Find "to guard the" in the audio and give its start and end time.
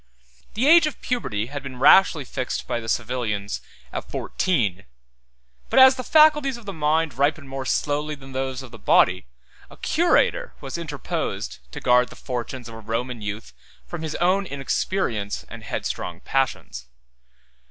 11.71-12.15